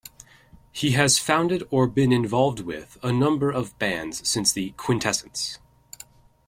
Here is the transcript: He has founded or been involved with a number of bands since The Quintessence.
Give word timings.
He 0.71 0.93
has 0.93 1.19
founded 1.19 1.61
or 1.69 1.85
been 1.85 2.11
involved 2.11 2.59
with 2.61 2.97
a 3.03 3.11
number 3.13 3.51
of 3.51 3.77
bands 3.77 4.27
since 4.27 4.51
The 4.51 4.71
Quintessence. 4.71 5.59